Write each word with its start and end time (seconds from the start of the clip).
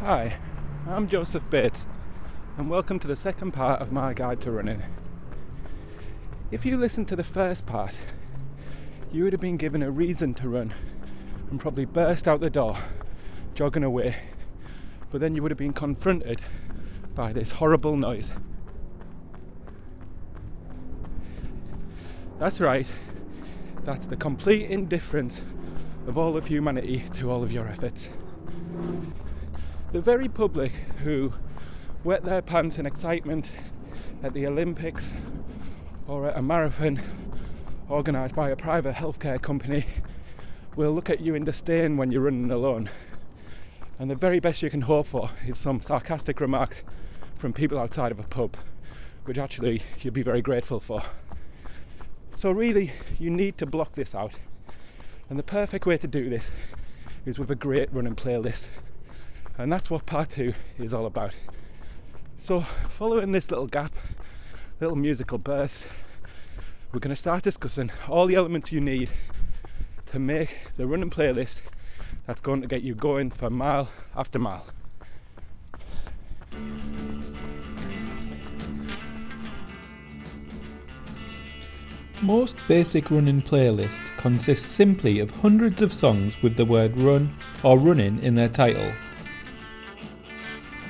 Hi, 0.00 0.38
I'm 0.88 1.06
Joseph 1.08 1.42
Bates, 1.50 1.84
and 2.56 2.70
welcome 2.70 2.98
to 3.00 3.06
the 3.06 3.14
second 3.14 3.50
part 3.50 3.82
of 3.82 3.92
my 3.92 4.14
guide 4.14 4.40
to 4.40 4.50
running. 4.50 4.82
If 6.50 6.64
you 6.64 6.78
listened 6.78 7.06
to 7.08 7.16
the 7.16 7.22
first 7.22 7.66
part, 7.66 7.98
you 9.12 9.24
would 9.24 9.34
have 9.34 9.42
been 9.42 9.58
given 9.58 9.82
a 9.82 9.90
reason 9.90 10.32
to 10.36 10.48
run 10.48 10.72
and 11.50 11.60
probably 11.60 11.84
burst 11.84 12.26
out 12.26 12.40
the 12.40 12.48
door, 12.48 12.78
jogging 13.54 13.84
away, 13.84 14.16
but 15.10 15.20
then 15.20 15.36
you 15.36 15.42
would 15.42 15.50
have 15.50 15.58
been 15.58 15.74
confronted 15.74 16.40
by 17.14 17.34
this 17.34 17.52
horrible 17.52 17.94
noise. 17.94 18.32
That's 22.38 22.58
right, 22.58 22.90
that's 23.84 24.06
the 24.06 24.16
complete 24.16 24.70
indifference 24.70 25.42
of 26.06 26.16
all 26.16 26.38
of 26.38 26.46
humanity 26.46 27.04
to 27.12 27.30
all 27.30 27.42
of 27.42 27.52
your 27.52 27.68
efforts 27.68 28.08
the 29.92 30.00
very 30.00 30.28
public 30.28 30.72
who 31.02 31.32
wet 32.04 32.22
their 32.22 32.40
pants 32.40 32.78
in 32.78 32.86
excitement 32.86 33.50
at 34.22 34.32
the 34.34 34.46
Olympics 34.46 35.10
or 36.06 36.28
at 36.28 36.36
a 36.36 36.42
marathon 36.42 37.00
organised 37.90 38.36
by 38.36 38.50
a 38.50 38.56
private 38.56 38.94
healthcare 38.94 39.42
company 39.42 39.84
will 40.76 40.92
look 40.92 41.10
at 41.10 41.20
you 41.20 41.34
in 41.34 41.44
disdain 41.44 41.96
when 41.96 42.12
you're 42.12 42.22
running 42.22 42.50
alone. 42.52 42.88
And 43.98 44.08
the 44.08 44.14
very 44.14 44.38
best 44.38 44.62
you 44.62 44.70
can 44.70 44.82
hope 44.82 45.08
for 45.08 45.30
is 45.44 45.58
some 45.58 45.82
sarcastic 45.82 46.40
remarks 46.40 46.84
from 47.36 47.52
people 47.52 47.76
outside 47.76 48.12
of 48.12 48.20
a 48.20 48.24
pub, 48.24 48.56
which 49.24 49.38
actually 49.38 49.82
you'll 50.00 50.14
be 50.14 50.22
very 50.22 50.40
grateful 50.40 50.78
for. 50.78 51.02
So, 52.32 52.52
really, 52.52 52.92
you 53.18 53.28
need 53.28 53.58
to 53.58 53.66
block 53.66 53.94
this 53.94 54.14
out. 54.14 54.34
And 55.28 55.38
the 55.38 55.42
perfect 55.42 55.84
way 55.84 55.98
to 55.98 56.06
do 56.06 56.30
this 56.30 56.50
is 57.26 57.38
with 57.38 57.50
a 57.50 57.56
great 57.56 57.92
running 57.92 58.14
playlist 58.14 58.68
and 59.60 59.70
that's 59.70 59.90
what 59.90 60.06
part 60.06 60.30
two 60.30 60.54
is 60.78 60.94
all 60.94 61.04
about. 61.04 61.36
So, 62.38 62.60
following 62.60 63.32
this 63.32 63.50
little 63.50 63.66
gap, 63.66 63.92
little 64.80 64.96
musical 64.96 65.36
burst, 65.36 65.86
we're 66.92 67.00
going 67.00 67.10
to 67.10 67.16
start 67.16 67.42
discussing 67.42 67.92
all 68.08 68.26
the 68.26 68.36
elements 68.36 68.72
you 68.72 68.80
need 68.80 69.10
to 70.06 70.18
make 70.18 70.68
the 70.78 70.86
running 70.86 71.10
playlist 71.10 71.60
that's 72.26 72.40
going 72.40 72.62
to 72.62 72.66
get 72.66 72.82
you 72.82 72.94
going 72.94 73.30
for 73.30 73.50
mile 73.50 73.90
after 74.16 74.38
mile. 74.38 74.66
Most 82.22 82.56
basic 82.66 83.10
running 83.10 83.42
playlists 83.42 84.16
consist 84.16 84.72
simply 84.72 85.20
of 85.20 85.30
hundreds 85.30 85.82
of 85.82 85.92
songs 85.92 86.42
with 86.42 86.56
the 86.56 86.64
word 86.64 86.96
run 86.96 87.34
or 87.62 87.78
running 87.78 88.22
in 88.22 88.34
their 88.34 88.48
title 88.48 88.92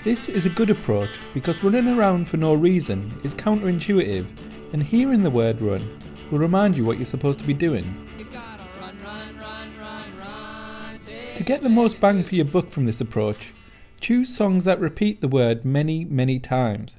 this 0.02 0.28
is 0.28 0.46
a 0.46 0.50
good 0.50 0.70
approach 0.70 1.10
because 1.34 1.62
running 1.62 1.88
around 1.88 2.28
for 2.28 2.36
no 2.36 2.54
reason 2.54 3.20
is 3.22 3.34
counterintuitive, 3.34 4.28
and 4.72 4.82
hearing 4.82 5.22
the 5.22 5.30
word 5.30 5.60
run 5.60 6.00
will 6.30 6.38
remind 6.38 6.76
you 6.76 6.84
what 6.84 6.96
you're 6.96 7.04
supposed 7.04 7.38
to 7.40 7.46
be 7.46 7.52
doing. 7.52 8.08
Run, 8.18 8.96
run, 9.04 9.38
run, 10.18 11.00
to 11.36 11.42
get 11.44 11.62
the 11.62 11.68
most 11.68 12.00
bang 12.00 12.22
for 12.22 12.34
your 12.34 12.44
buck 12.44 12.70
from 12.70 12.84
this 12.86 13.00
approach, 13.00 13.52
choose 14.00 14.34
songs 14.34 14.64
that 14.64 14.80
repeat 14.80 15.20
the 15.20 15.28
word 15.28 15.64
many, 15.64 16.04
many 16.04 16.38
times. 16.38 16.96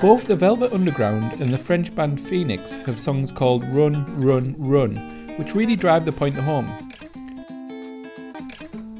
Both 0.00 0.26
the 0.26 0.36
Velvet 0.36 0.72
Underground 0.72 1.40
and 1.40 1.48
the 1.48 1.58
French 1.58 1.94
band 1.94 2.20
Phoenix 2.20 2.72
have 2.72 2.98
songs 2.98 3.32
called 3.32 3.64
Run, 3.74 4.04
Run, 4.20 4.54
Run, 4.58 4.94
which 5.36 5.54
really 5.54 5.76
drive 5.76 6.04
the 6.04 6.12
point 6.12 6.36
home. 6.36 6.90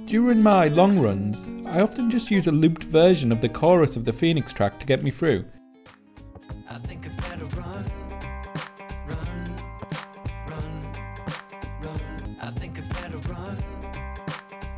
During 0.07 0.41
my 0.41 0.69
long 0.69 1.01
runs, 1.01 1.45
I 1.67 1.81
often 1.81 2.13
just 2.13 2.31
use 2.31 2.47
a 2.47 2.53
looped 2.53 2.85
version 2.85 3.33
of 3.33 3.41
the 3.41 3.49
chorus 3.49 3.97
of 3.97 4.05
the 4.05 4.13
Phoenix 4.13 4.53
track 4.53 4.79
to 4.79 4.87
get 4.87 5.03
me 5.03 5.11
through. 5.11 5.45
Run, 9.09 9.57
run, 10.47 10.81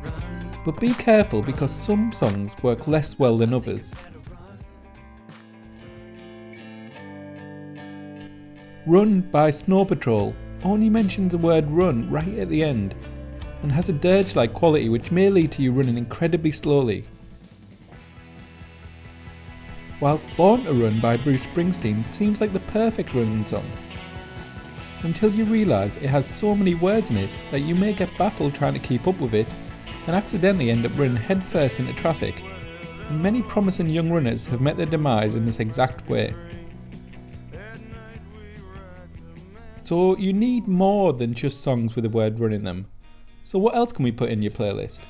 run, 0.03 0.51
but 0.65 0.79
be 0.79 0.95
careful 0.95 1.43
because 1.43 1.71
some 1.71 2.11
songs 2.11 2.55
work 2.63 2.87
less 2.87 3.19
well 3.19 3.37
than 3.37 3.53
others. 3.53 3.93
Run 8.87 9.21
by 9.29 9.51
Snow 9.51 9.85
Patrol 9.85 10.33
only 10.63 10.89
mentions 10.89 11.33
the 11.33 11.37
word 11.37 11.69
run 11.69 12.09
right 12.09 12.39
at 12.39 12.49
the 12.49 12.63
end, 12.63 12.95
and 13.61 13.71
has 13.71 13.89
a 13.89 13.93
dirge 13.93 14.35
like 14.35 14.53
quality 14.53 14.89
which 14.89 15.11
may 15.11 15.29
lead 15.29 15.51
to 15.53 15.61
you 15.61 15.71
running 15.71 15.97
incredibly 15.97 16.51
slowly. 16.51 17.05
Whilst 19.99 20.25
Born 20.37 20.63
to 20.63 20.73
Run 20.73 21.01
by 21.01 21.17
Bruce 21.17 21.45
Springsteen 21.45 22.09
seems 22.13 22.39
like 22.39 22.53
the 22.53 22.61
perfect 22.61 23.13
running 23.13 23.45
song, 23.45 23.65
until 25.03 25.31
you 25.31 25.45
realise 25.45 25.97
it 25.97 26.07
has 26.07 26.27
so 26.27 26.55
many 26.55 26.75
words 26.75 27.11
in 27.11 27.17
it 27.17 27.29
that 27.51 27.61
you 27.61 27.75
may 27.75 27.93
get 27.93 28.17
baffled 28.17 28.53
trying 28.53 28.73
to 28.73 28.79
keep 28.79 29.07
up 29.07 29.19
with 29.19 29.33
it 29.33 29.47
and 30.07 30.15
accidentally 30.15 30.71
end 30.71 30.85
up 30.85 30.97
running 30.97 31.15
headfirst 31.15 31.79
into 31.79 31.93
traffic. 31.93 32.41
And 33.09 33.21
many 33.21 33.41
promising 33.41 33.87
young 33.87 34.09
runners 34.09 34.45
have 34.47 34.61
met 34.61 34.77
their 34.77 34.85
demise 34.85 35.35
in 35.35 35.45
this 35.45 35.59
exact 35.59 36.07
way. 36.09 36.33
So 39.83 40.17
you 40.17 40.33
need 40.33 40.67
more 40.67 41.13
than 41.13 41.33
just 41.33 41.61
songs 41.61 41.95
with 41.95 42.03
the 42.03 42.09
word 42.09 42.39
run 42.39 42.53
in 42.53 42.63
them. 42.63 42.87
So, 43.43 43.57
what 43.57 43.75
else 43.75 43.91
can 43.91 44.03
we 44.03 44.11
put 44.11 44.29
in 44.29 44.41
your 44.41 44.51
playlist? 44.51 45.01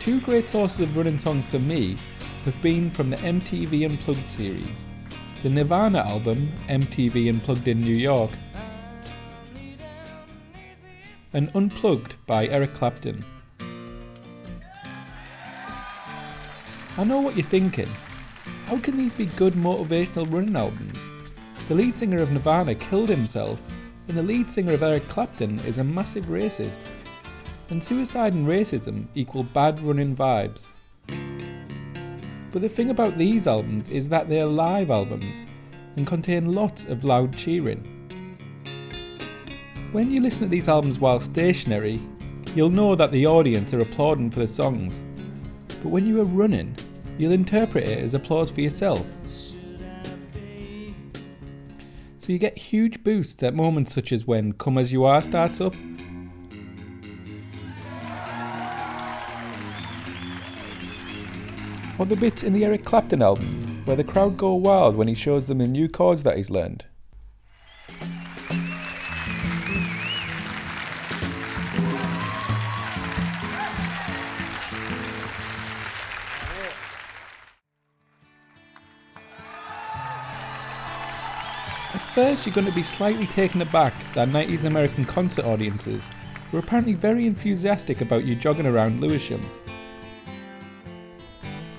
Two 0.00 0.20
great 0.20 0.50
sources 0.50 0.80
of 0.80 0.96
running 0.96 1.18
songs 1.18 1.46
for 1.46 1.58
me 1.58 1.96
have 2.44 2.60
been 2.60 2.90
from 2.90 3.08
the 3.08 3.16
MTV 3.16 3.88
Unplugged 3.88 4.30
series, 4.30 4.84
the 5.42 5.48
Nirvana 5.48 6.00
album 6.00 6.52
MTV 6.68 7.30
Unplugged 7.30 7.68
in 7.68 7.80
New 7.80 7.96
York, 7.96 8.32
and 11.32 11.50
Unplugged 11.54 12.16
by 12.26 12.46
Eric 12.48 12.74
Clapton. 12.74 13.24
I 16.98 17.04
know 17.04 17.20
what 17.20 17.34
you're 17.34 17.46
thinking. 17.46 17.88
How 18.66 18.78
can 18.78 18.96
these 18.96 19.12
be 19.14 19.26
good 19.26 19.54
motivational 19.54 20.30
running 20.30 20.54
albums? 20.54 20.98
The 21.68 21.74
lead 21.74 21.94
singer 21.94 22.20
of 22.20 22.30
Nirvana 22.30 22.74
killed 22.74 23.08
himself 23.08 23.60
and 24.08 24.16
the 24.16 24.22
lead 24.22 24.50
singer 24.50 24.74
of 24.74 24.82
Eric 24.82 25.08
Clapton 25.08 25.58
is 25.60 25.78
a 25.78 25.84
massive 25.84 26.26
racist. 26.26 26.78
And 27.70 27.82
suicide 27.82 28.34
and 28.34 28.46
racism 28.46 29.06
equal 29.14 29.44
bad 29.44 29.80
running 29.80 30.14
vibes. 30.14 30.68
But 32.52 32.62
the 32.62 32.68
thing 32.68 32.90
about 32.90 33.18
these 33.18 33.46
albums 33.46 33.90
is 33.90 34.08
that 34.10 34.28
they're 34.28 34.46
live 34.46 34.90
albums 34.90 35.44
and 35.96 36.06
contain 36.06 36.54
lots 36.54 36.84
of 36.84 37.04
loud 37.04 37.36
cheering. 37.36 37.90
When 39.92 40.10
you 40.10 40.20
listen 40.20 40.42
to 40.42 40.48
these 40.48 40.68
albums 40.68 40.98
while 40.98 41.20
stationary, 41.20 42.00
you'll 42.54 42.68
know 42.68 42.94
that 42.94 43.12
the 43.12 43.26
audience 43.26 43.72
are 43.72 43.80
applauding 43.80 44.30
for 44.30 44.40
the 44.40 44.48
songs. 44.48 45.02
But 45.68 45.88
when 45.90 46.06
you 46.06 46.20
are 46.20 46.24
running, 46.24 46.76
you'll 47.16 47.32
interpret 47.32 47.88
it 47.88 47.98
as 47.98 48.14
applause 48.14 48.50
for 48.50 48.60
yourself 48.60 49.06
so 52.24 52.32
you 52.32 52.38
get 52.38 52.56
huge 52.56 53.04
boosts 53.04 53.42
at 53.42 53.54
moments 53.54 53.92
such 53.92 54.10
as 54.10 54.26
when 54.26 54.54
Come 54.54 54.78
As 54.78 54.94
You 54.94 55.04
Are 55.04 55.20
starts 55.20 55.60
up. 55.60 55.74
Or 61.98 62.06
the 62.06 62.16
bits 62.16 62.42
in 62.42 62.54
the 62.54 62.64
Eric 62.64 62.86
Clapton 62.86 63.20
album 63.20 63.82
where 63.84 63.96
the 63.96 64.04
crowd 64.04 64.38
go 64.38 64.54
wild 64.54 64.96
when 64.96 65.06
he 65.06 65.14
shows 65.14 65.48
them 65.48 65.58
the 65.58 65.68
new 65.68 65.86
chords 65.86 66.22
that 66.22 66.38
he's 66.38 66.48
learned. 66.48 66.86
First, 82.14 82.46
you're 82.46 82.54
going 82.54 82.64
to 82.64 82.72
be 82.72 82.84
slightly 82.84 83.26
taken 83.26 83.60
aback 83.60 83.92
that 84.14 84.28
90s 84.28 84.62
American 84.62 85.04
concert 85.04 85.44
audiences 85.44 86.10
were 86.52 86.60
apparently 86.60 86.92
very 86.92 87.26
enthusiastic 87.26 88.02
about 88.02 88.24
you 88.24 88.36
jogging 88.36 88.66
around 88.66 89.00
Lewisham. 89.00 89.44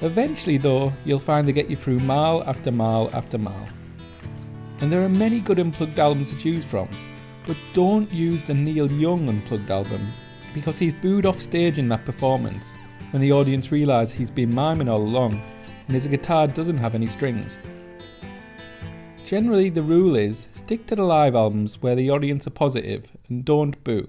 Eventually, 0.02 0.58
though, 0.58 0.92
you'll 1.06 1.22
find 1.22 1.48
they 1.48 1.54
get 1.54 1.70
you 1.70 1.78
through 1.78 2.00
mile 2.00 2.44
after 2.48 2.70
mile 2.70 3.10
after 3.14 3.38
mile. 3.38 3.66
And 4.82 4.92
there 4.92 5.06
are 5.06 5.10
many 5.10 5.40
good 5.40 5.58
unplugged 5.58 6.00
albums 6.00 6.32
to 6.32 6.38
choose 6.38 6.66
from, 6.66 6.90
but 7.48 7.56
don't 7.74 8.12
use 8.12 8.44
the 8.44 8.54
Neil 8.54 8.92
Young 8.92 9.30
unplugged 9.30 9.72
album 9.72 10.12
because 10.54 10.78
he's 10.78 10.94
booed 10.94 11.26
off 11.26 11.42
stage 11.42 11.78
in 11.78 11.88
that 11.88 12.04
performance 12.04 12.76
when 13.12 13.22
the 13.22 13.32
audience 13.32 13.72
realise 13.72 14.12
he's 14.12 14.32
been 14.32 14.54
miming 14.54 14.90
all 14.90 15.02
along 15.02 15.42
and 15.88 15.96
his 15.96 16.08
guitar 16.08 16.46
doesn't 16.46 16.78
have 16.78 16.94
any 16.94 17.08
strings. 17.08 17.58
Generally, 19.26 19.70
the 19.70 19.82
rule 19.82 20.16
is 20.16 20.46
stick 20.54 20.86
to 20.86 20.96
the 20.96 21.04
live 21.04 21.34
albums 21.34 21.82
where 21.82 21.96
the 21.96 22.12
audience 22.12 22.46
are 22.46 22.52
positive 22.52 23.12
and 23.28 23.44
don't 23.44 23.84
boo. 23.84 24.08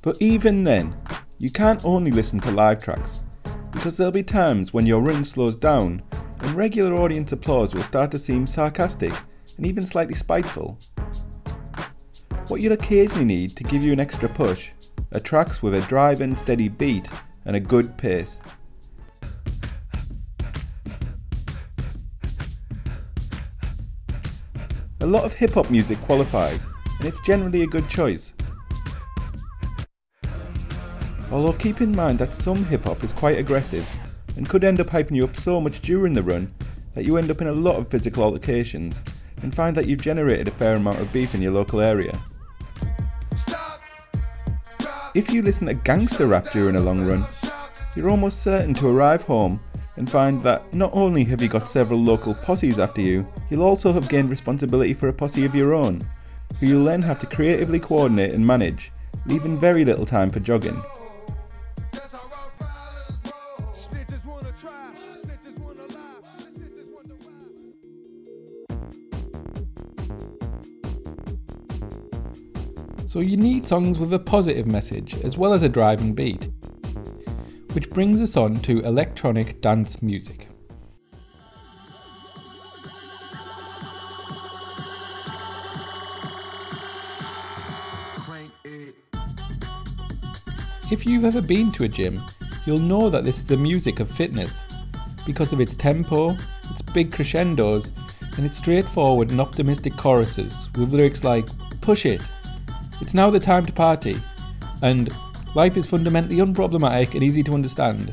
But 0.00 0.16
even 0.20 0.64
then, 0.64 0.96
you 1.36 1.50
can't 1.50 1.84
only 1.84 2.10
listen 2.10 2.40
to 2.40 2.50
live 2.50 2.82
tracks, 2.82 3.24
because 3.70 3.98
there'll 3.98 4.10
be 4.10 4.22
times 4.22 4.72
when 4.72 4.86
your 4.86 5.02
run 5.02 5.22
slows 5.22 5.54
down 5.54 6.02
and 6.40 6.52
regular 6.52 6.94
audience 6.94 7.32
applause 7.32 7.74
will 7.74 7.82
start 7.82 8.10
to 8.12 8.18
seem 8.18 8.46
sarcastic 8.46 9.12
and 9.58 9.66
even 9.66 9.84
slightly 9.84 10.14
spiteful. 10.14 10.78
What 12.48 12.62
you'll 12.62 12.72
occasionally 12.72 13.26
need 13.26 13.50
to 13.56 13.64
give 13.64 13.82
you 13.82 13.92
an 13.92 14.00
extra 14.00 14.30
push 14.30 14.70
are 15.12 15.20
tracks 15.20 15.62
with 15.62 15.74
a 15.74 15.82
drive 15.82 16.22
and 16.22 16.38
steady 16.38 16.70
beat 16.70 17.10
and 17.44 17.54
a 17.54 17.60
good 17.60 17.98
pace. 17.98 18.38
A 25.04 25.14
lot 25.14 25.24
of 25.24 25.34
hip 25.34 25.52
hop 25.52 25.70
music 25.70 26.00
qualifies, 26.00 26.66
and 26.98 27.06
it's 27.06 27.20
generally 27.20 27.60
a 27.62 27.66
good 27.66 27.90
choice. 27.90 28.32
Although 31.30 31.52
keep 31.52 31.82
in 31.82 31.94
mind 31.94 32.18
that 32.20 32.32
some 32.32 32.64
hip 32.64 32.84
hop 32.84 33.04
is 33.04 33.12
quite 33.12 33.36
aggressive 33.36 33.86
and 34.38 34.48
could 34.48 34.64
end 34.64 34.80
up 34.80 34.86
hyping 34.86 35.14
you 35.14 35.24
up 35.24 35.36
so 35.36 35.60
much 35.60 35.82
during 35.82 36.14
the 36.14 36.22
run 36.22 36.54
that 36.94 37.04
you 37.04 37.18
end 37.18 37.30
up 37.30 37.42
in 37.42 37.48
a 37.48 37.52
lot 37.52 37.76
of 37.76 37.88
physical 37.88 38.22
altercations 38.22 39.02
and 39.42 39.54
find 39.54 39.76
that 39.76 39.86
you've 39.86 40.00
generated 40.00 40.48
a 40.48 40.52
fair 40.52 40.74
amount 40.74 40.98
of 41.00 41.12
beef 41.12 41.34
in 41.34 41.42
your 41.42 41.52
local 41.52 41.82
area. 41.82 42.18
If 45.14 45.34
you 45.34 45.42
listen 45.42 45.66
to 45.66 45.74
gangster 45.74 46.26
rap 46.26 46.50
during 46.50 46.76
a 46.76 46.80
long 46.80 47.06
run, 47.06 47.26
you're 47.94 48.08
almost 48.08 48.40
certain 48.40 48.72
to 48.72 48.88
arrive 48.88 49.20
home 49.20 49.60
and 49.96 50.10
find 50.10 50.40
that 50.42 50.72
not 50.74 50.90
only 50.92 51.24
have 51.24 51.40
you 51.40 51.48
got 51.48 51.68
several 51.68 52.00
local 52.00 52.34
posses 52.34 52.78
after 52.78 53.00
you, 53.00 53.26
you'll 53.50 53.62
also 53.62 53.92
have 53.92 54.08
gained 54.08 54.30
responsibility 54.30 54.92
for 54.92 55.08
a 55.08 55.12
posse 55.12 55.44
of 55.44 55.54
your 55.54 55.74
own, 55.74 56.00
who 56.58 56.66
you'll 56.66 56.84
then 56.84 57.02
have 57.02 57.20
to 57.20 57.26
creatively 57.26 57.78
coordinate 57.78 58.32
and 58.32 58.46
manage, 58.46 58.92
leaving 59.26 59.58
very 59.58 59.84
little 59.84 60.06
time 60.06 60.30
for 60.30 60.40
jogging. 60.40 60.80
So 73.06 73.20
you 73.20 73.36
need 73.36 73.68
songs 73.68 74.00
with 74.00 74.12
a 74.12 74.18
positive 74.18 74.66
message 74.66 75.14
as 75.22 75.38
well 75.38 75.52
as 75.52 75.62
a 75.62 75.68
driving 75.68 76.14
beat 76.14 76.48
which 77.74 77.90
brings 77.90 78.22
us 78.22 78.36
on 78.36 78.60
to 78.60 78.80
electronic 78.82 79.60
dance 79.60 80.00
music. 80.00 80.48
If 90.92 91.04
you've 91.04 91.24
ever 91.24 91.40
been 91.40 91.72
to 91.72 91.84
a 91.84 91.88
gym, 91.88 92.22
you'll 92.64 92.78
know 92.78 93.10
that 93.10 93.24
this 93.24 93.38
is 93.38 93.48
the 93.48 93.56
music 93.56 93.98
of 93.98 94.08
fitness. 94.08 94.60
Because 95.26 95.52
of 95.52 95.60
its 95.60 95.74
tempo, 95.74 96.36
its 96.70 96.82
big 96.82 97.10
crescendos, 97.10 97.90
and 98.36 98.46
its 98.46 98.58
straightforward 98.58 99.30
and 99.30 99.40
optimistic 99.40 99.96
choruses 99.96 100.70
with 100.76 100.94
lyrics 100.94 101.24
like, 101.24 101.48
Push 101.80 102.06
it, 102.06 102.22
it's 103.00 103.14
now 103.14 103.30
the 103.30 103.40
time 103.40 103.66
to 103.66 103.72
party, 103.72 104.16
and 104.82 105.12
Life 105.54 105.76
is 105.76 105.86
fundamentally 105.86 106.38
unproblematic 106.38 107.14
and 107.14 107.22
easy 107.22 107.44
to 107.44 107.54
understand. 107.54 108.12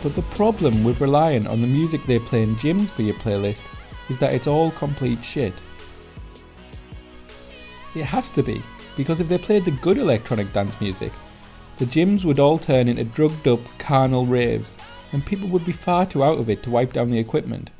But 0.00 0.14
the 0.14 0.22
problem 0.30 0.84
with 0.84 1.00
relying 1.00 1.46
on 1.48 1.60
the 1.60 1.66
music 1.66 2.04
they 2.04 2.20
play 2.20 2.42
in 2.44 2.54
gyms 2.56 2.90
for 2.90 3.02
your 3.02 3.14
playlist 3.16 3.62
is 4.08 4.18
that 4.18 4.32
it's 4.32 4.46
all 4.46 4.70
complete 4.70 5.24
shit. 5.24 5.54
It 7.96 8.04
has 8.04 8.30
to 8.32 8.42
be, 8.42 8.62
because 8.96 9.18
if 9.18 9.28
they 9.28 9.38
played 9.38 9.64
the 9.64 9.70
good 9.70 9.98
electronic 9.98 10.52
dance 10.52 10.80
music, 10.80 11.12
the 11.78 11.86
gyms 11.86 12.24
would 12.24 12.38
all 12.38 12.58
turn 12.58 12.86
into 12.86 13.02
drugged 13.02 13.48
up 13.48 13.60
carnal 13.78 14.26
raves, 14.26 14.78
and 15.12 15.26
people 15.26 15.48
would 15.48 15.64
be 15.64 15.72
far 15.72 16.06
too 16.06 16.22
out 16.22 16.38
of 16.38 16.48
it 16.48 16.62
to 16.62 16.70
wipe 16.70 16.92
down 16.92 17.10
the 17.10 17.18
equipment. 17.18 17.70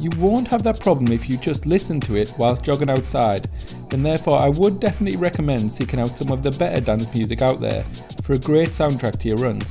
You 0.00 0.08
won't 0.16 0.48
have 0.48 0.62
that 0.62 0.80
problem 0.80 1.12
if 1.12 1.28
you 1.28 1.36
just 1.36 1.66
listen 1.66 2.00
to 2.00 2.16
it 2.16 2.32
whilst 2.38 2.64
jogging 2.64 2.88
outside, 2.88 3.50
and 3.90 4.04
therefore 4.04 4.40
I 4.40 4.48
would 4.48 4.80
definitely 4.80 5.18
recommend 5.18 5.70
seeking 5.70 6.00
out 6.00 6.16
some 6.16 6.32
of 6.32 6.42
the 6.42 6.50
better 6.52 6.80
dance 6.80 7.12
music 7.12 7.42
out 7.42 7.60
there 7.60 7.84
for 8.22 8.32
a 8.32 8.38
great 8.38 8.70
soundtrack 8.70 9.18
to 9.18 9.28
your 9.28 9.36
runs. 9.36 9.70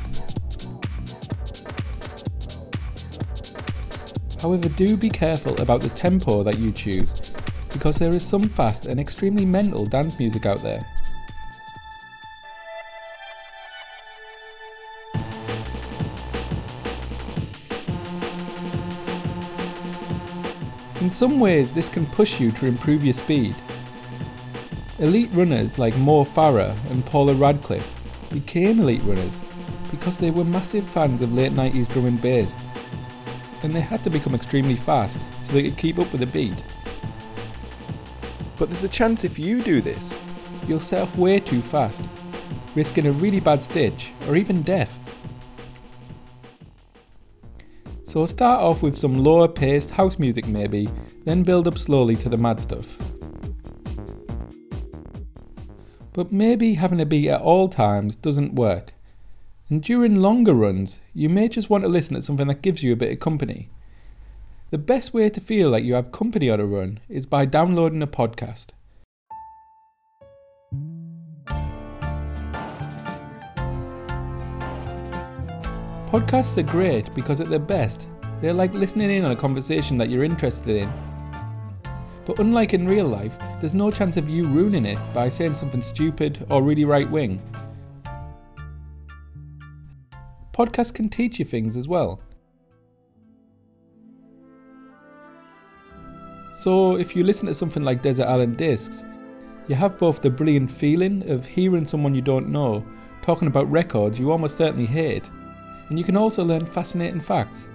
However, 4.40 4.70
do 4.70 4.96
be 4.96 5.10
careful 5.10 5.60
about 5.60 5.82
the 5.82 5.90
tempo 5.90 6.44
that 6.44 6.60
you 6.60 6.72
choose, 6.74 7.34
because 7.74 7.98
there 7.98 8.14
is 8.14 8.24
some 8.24 8.48
fast 8.48 8.86
and 8.86 9.00
extremely 9.00 9.46
mental 9.46 9.84
dance 9.84 10.20
music 10.20 10.46
out 10.46 10.62
there. 10.62 10.86
In 21.10 21.16
some 21.16 21.40
ways, 21.40 21.74
this 21.74 21.90
can 21.90 22.06
push 22.06 22.40
you 22.40 22.52
to 22.52 22.68
improve 22.68 23.04
your 23.04 23.16
speed. 23.16 23.56
Elite 25.00 25.32
runners 25.34 25.80
like 25.80 25.98
Mo 25.98 26.24
Farah 26.24 26.78
and 26.92 27.04
Paula 27.04 27.34
Radcliffe 27.34 28.30
became 28.30 28.80
elite 28.80 29.02
runners 29.02 29.40
because 29.90 30.20
they 30.20 30.30
were 30.30 30.44
massive 30.44 30.88
fans 30.88 31.24
of 31.24 31.34
late 31.34 31.54
90s 31.54 31.92
drum 31.92 32.06
and 32.06 32.22
bass, 32.22 32.56
and 33.64 33.74
they 33.74 33.80
had 33.82 34.04
to 34.04 34.12
become 34.12 34.36
extremely 34.36 34.76
fast 34.76 35.20
so 35.42 35.52
they 35.52 35.64
could 35.64 35.80
keep 35.80 35.98
up 35.98 36.12
with 36.12 36.22
the 36.22 36.28
beat. 36.28 36.54
But 38.60 38.70
there's 38.70 38.84
a 38.84 38.88
chance 38.88 39.24
if 39.24 39.40
you 39.40 39.64
do 39.64 39.82
this, 39.82 40.14
you'll 40.68 40.80
set 40.80 41.02
off 41.02 41.18
way 41.18 41.40
too 41.40 41.62
fast, 41.62 42.06
risking 42.76 43.08
a 43.08 43.12
really 43.14 43.40
bad 43.40 43.64
stitch 43.64 44.12
or 44.28 44.36
even 44.36 44.62
death. 44.62 44.96
So 48.10 48.26
start 48.26 48.64
off 48.64 48.82
with 48.82 48.98
some 48.98 49.24
lower 49.24 49.48
paced 49.48 49.92
house 49.92 50.18
music 50.18 50.48
maybe, 50.48 50.90
then 51.26 51.44
build 51.44 51.68
up 51.68 51.78
slowly 51.78 52.16
to 52.16 52.28
the 52.28 52.40
mad 52.40 52.60
stuff. 52.60 52.98
But 56.14 56.32
maybe 56.32 56.74
having 56.74 57.00
a 57.02 57.06
beat 57.06 57.30
at 57.30 57.42
all 57.42 57.70
times 57.70 58.16
doesn't 58.16 58.56
work. 58.56 58.96
And 59.70 59.84
during 59.84 60.16
longer 60.16 60.56
runs, 60.56 61.00
you 61.14 61.30
may 61.30 61.50
just 61.50 61.70
want 61.70 61.84
to 61.84 61.88
listen 61.88 62.16
to 62.16 62.22
something 62.24 62.48
that 62.48 62.64
gives 62.64 62.82
you 62.82 62.94
a 62.94 62.96
bit 62.96 63.12
of 63.12 63.20
company. 63.20 63.70
The 64.72 64.80
best 64.80 65.14
way 65.14 65.30
to 65.30 65.40
feel 65.40 65.70
like 65.70 65.84
you 65.84 65.94
have 65.94 66.12
company 66.12 66.50
on 66.50 66.60
a 66.60 66.66
run 66.66 67.02
is 67.10 67.28
by 67.28 67.46
downloading 67.46 68.02
a 68.02 68.08
podcast. 68.08 68.70
Podcasts 76.12 76.58
are 76.58 76.64
great 76.64 77.14
because 77.14 77.40
at 77.40 77.52
their 77.52 77.60
best, 77.60 78.08
they're 78.42 78.52
like 78.52 78.74
listening 78.74 79.12
in 79.12 79.26
on 79.26 79.32
a 79.32 79.36
conversation 79.36 79.96
that 80.00 80.10
you're 80.10 80.24
interested 80.24 80.76
in. 80.76 80.92
But 82.26 82.40
unlike 82.40 82.74
in 82.74 82.88
real 82.88 83.06
life, 83.06 83.38
there's 83.60 83.76
no 83.76 83.92
chance 83.92 84.18
of 84.18 84.28
you 84.28 84.46
ruining 84.46 84.88
it 84.88 84.98
by 85.14 85.30
saying 85.30 85.54
something 85.54 85.84
stupid 85.84 86.44
or 86.50 86.64
really 86.64 86.84
right 86.84 87.08
wing. 87.08 87.40
Podcasts 90.52 90.92
can 90.92 91.10
teach 91.10 91.38
you 91.38 91.46
things 91.46 91.78
as 91.78 91.88
well. 91.88 92.20
So, 96.58 96.98
if 96.98 97.16
you 97.16 97.24
listen 97.24 97.46
to 97.46 97.54
something 97.54 97.84
like 97.84 98.02
Desert 98.02 98.26
Island 98.26 98.58
Discs, 98.58 99.04
you 99.68 99.76
have 99.76 100.00
both 100.00 100.22
the 100.22 100.32
brilliant 100.32 100.72
feeling 100.72 101.30
of 101.30 101.46
hearing 101.46 101.86
someone 101.86 102.16
you 102.16 102.24
don't 102.24 102.50
know 102.50 102.84
talking 103.22 103.48
about 103.48 103.70
records 103.70 104.20
you 104.20 104.32
almost 104.32 104.58
certainly 104.58 104.88
hate, 104.88 105.30
and 105.90 105.98
you 105.98 106.06
can 106.06 106.16
also 106.16 106.44
learn 106.44 106.66
fascinating 106.66 107.20
facts, 107.20 107.68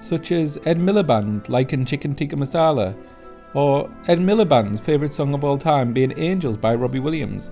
such 0.00 0.32
as 0.32 0.58
Ed 0.64 0.78
Miliband 0.78 1.48
liking 1.48 1.84
chicken 1.84 2.14
tikka 2.14 2.36
masala, 2.36 2.96
or 3.54 3.90
Ed 4.06 4.18
Miliband's 4.18 4.80
favourite 4.80 5.12
song 5.12 5.34
of 5.34 5.44
all 5.44 5.58
time 5.58 5.92
being 5.92 6.18
Angels 6.18 6.56
by 6.56 6.74
Robbie 6.74 7.00
Williams. 7.00 7.50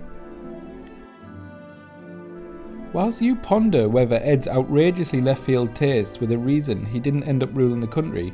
Whilst 2.93 3.21
you 3.21 3.37
ponder 3.37 3.89
whether 3.89 4.21
Ed's 4.23 4.49
outrageously 4.49 5.21
left 5.21 5.43
field 5.43 5.75
tastes 5.75 6.19
were 6.19 6.27
the 6.27 6.39
reason 6.39 6.87
he 6.87 7.01
didn't 7.01 7.25
end 7.25 7.43
up 7.43 7.55
ruling 7.55 7.81
the 7.81 7.87
country, 7.87 8.33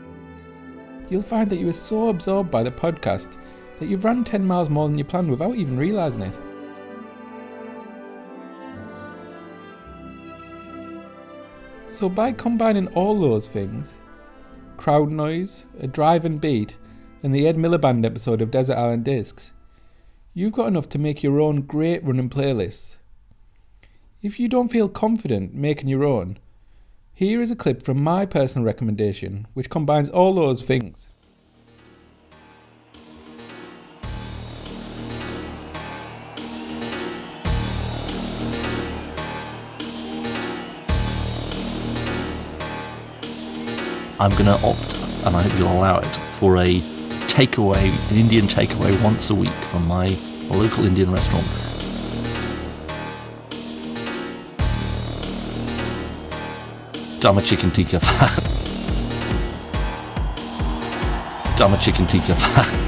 you'll 1.09 1.23
find 1.23 1.51
that 1.51 1.59
you 1.59 1.67
were 1.67 1.73
so 1.73 2.09
absorbed 2.09 2.51
by 2.51 2.63
the 2.63 2.71
podcast 2.71 3.37
that 3.79 3.89
you've 3.89 4.05
run 4.05 4.23
10 4.23 4.47
miles 4.47 4.71
more 4.71 4.89
than 4.89 4.99
you 4.99 5.05
planned 5.05 5.31
without 5.31 5.57
even 5.57 5.77
realising 5.77 6.23
it. 6.23 6.39
So, 11.93 12.09
by 12.09 12.33
combining 12.33 12.89
all 12.89 13.21
those 13.21 13.47
things 13.47 13.93
crowd 14.79 15.11
noise, 15.11 15.67
a 15.79 15.87
drive 15.87 16.25
and 16.25 16.41
beat, 16.41 16.77
and 17.23 17.35
the 17.35 17.47
Ed 17.47 17.57
Miliband 17.57 18.07
episode 18.07 18.41
of 18.41 18.51
Desert 18.51 18.79
Island 18.79 19.05
Discs, 19.05 19.53
you've 20.33 20.55
got 20.55 20.69
enough 20.69 20.89
to 20.89 20.99
make 20.99 21.23
your 21.23 21.39
own 21.39 21.61
great 21.61 22.03
running 22.03 22.31
playlists. 22.31 22.97
If 24.23 24.41
you 24.41 24.49
don't 24.49 24.73
feel 24.73 24.89
confident 24.89 25.55
making 25.55 25.89
your 25.89 26.03
own, 26.03 26.39
here 27.13 27.43
is 27.43 27.51
a 27.51 27.57
clip 27.57 27.83
from 27.83 28.03
my 28.03 28.25
personal 28.25 28.65
recommendation 28.65 29.47
which 29.53 29.69
combines 29.69 30.09
all 30.09 30.35
those 30.35 30.63
things. 30.63 31.09
I'm 44.23 44.31
going 44.31 44.45
to 44.45 44.53
opt, 44.65 44.95
and 45.27 45.35
I 45.35 45.43
hope 45.43 45.59
you'll 45.59 45.73
allow 45.73 45.99
it, 45.99 46.17
for 46.39 46.59
a 46.59 46.79
takeaway, 47.27 47.91
an 48.13 48.17
Indian 48.17 48.47
takeaway 48.47 48.95
once 49.03 49.31
a 49.31 49.35
week 49.35 49.51
from 49.69 49.85
my 49.89 50.17
local 50.49 50.85
Indian 50.85 51.11
restaurant. 51.11 51.45
Dama 57.21 57.43
chicken 57.43 57.73
tikka 57.73 57.99
fan. 57.99 58.45
Dama 61.57 61.77
chicken 61.79 62.07
tikka 62.07 62.37
fan. 62.37 62.79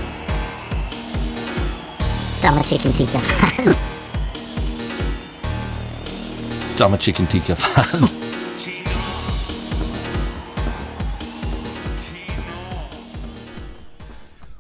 Dama 2.43 2.63
chicken 2.63 2.93
tikka 2.93 3.19
fan. 3.19 3.77
Dama 6.77 6.97
chicken 6.97 7.27
tikka 7.27 7.57
fan. 7.57 8.21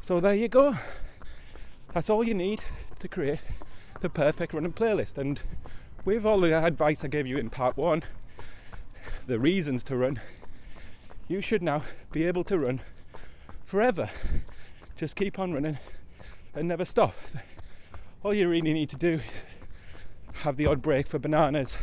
So 0.04 0.20
there 0.20 0.34
you 0.34 0.49
go. 0.49 0.75
That's 1.94 2.11
all 2.11 2.25
you 2.25 2.34
need 2.34 2.62
to 2.99 3.08
create 3.08 3.40
the 4.02 4.11
perfect 4.11 4.52
running 4.52 4.75
playlist. 4.75 5.16
And 5.16 5.40
with 6.04 6.26
all 6.26 6.40
the 6.40 6.62
advice 6.62 7.02
I 7.02 7.08
gave 7.08 7.26
you 7.26 7.38
in 7.38 7.49
part 7.49 7.78
one, 7.78 8.02
the 9.26 9.38
reasons 9.38 9.82
to 9.84 9.96
run, 9.96 10.20
you 11.26 11.40
should 11.40 11.62
now 11.62 11.84
be 12.12 12.25
able 12.25 12.44
to 12.44 12.58
run 12.58 12.82
forever. 13.64 14.11
Just 14.94 15.16
keep 15.16 15.38
on 15.38 15.54
running 15.54 15.78
and 16.54 16.68
never 16.68 16.84
stop. 16.84 17.14
All 18.23 18.34
you 18.34 18.46
really 18.46 18.75
need 18.75 18.90
to 18.90 18.96
do 18.96 19.12
is 19.14 19.23
have 20.42 20.58
the 20.58 20.66
odd 20.66 20.82
break 20.82 21.06
for 21.06 21.18
bananas 21.18 21.78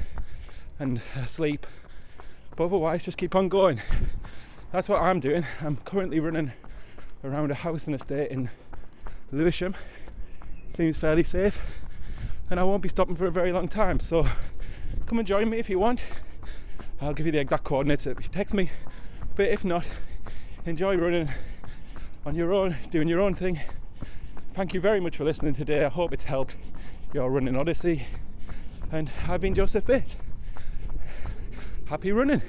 and 0.78 1.02
sleep, 1.26 1.66
but 2.56 2.66
otherwise, 2.66 3.06
just 3.06 3.18
keep 3.18 3.34
on 3.36 3.50
going. 3.50 3.82
That's 4.72 4.88
what 4.88 5.02
I'm 5.02 5.20
doing. 5.20 5.44
I'm 5.60 5.78
currently 5.78 6.20
running 6.20 6.52
around 7.24 7.52
a 7.52 7.56
house 7.56 7.86
and 7.86 7.96
estate 7.96 8.32
in 8.32 8.50
Lewisham. 9.32 9.76
Seems 10.76 10.98
fairly 10.98 11.24
safe, 11.24 11.60
and 12.50 12.60
I 12.60 12.64
won't 12.64 12.82
be 12.82 12.90
stopping 12.90 13.16
for 13.16 13.26
a 13.26 13.32
very 13.32 13.52
long 13.52 13.68
time. 13.68 14.00
So 14.00 14.26
come 15.06 15.20
and 15.20 15.28
join 15.28 15.50
me 15.50 15.60
if 15.60 15.70
you 15.70 15.80
want. 15.80 16.04
I'll 17.02 17.14
give 17.14 17.26
you 17.26 17.32
the 17.32 17.40
exact 17.40 17.64
coordinates 17.64 18.06
if 18.06 18.22
you 18.22 18.30
text 18.30 18.54
me. 18.54 18.72
But 19.36 19.50
if 19.50 19.66
not, 19.66 19.88
enjoy 20.66 20.96
running 20.98 21.30
on 22.26 22.36
your 22.36 22.54
own, 22.54 22.76
doing 22.90 23.08
your 23.08 23.20
own 23.20 23.36
thing. 23.36 23.60
Thank 24.54 24.74
you 24.74 24.82
very 24.82 25.00
much 25.00 25.18
for 25.18 25.24
listening 25.24 25.56
today. 25.56 25.86
I 25.86 25.90
hope 25.90 26.14
it's 26.14 26.26
helped 26.26 26.58
your 27.14 27.30
running 27.30 27.56
odyssey. 27.56 28.06
And 28.92 29.10
I've 29.28 29.42
been 29.42 29.56
Joseph 29.56 29.86
Bates. 29.86 30.16
Happy 31.88 32.12
running. 32.12 32.42